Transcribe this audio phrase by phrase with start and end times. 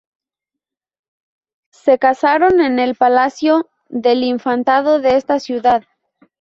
[1.69, 5.83] Se casaron en el Palacio del Infantado de esta ciudad.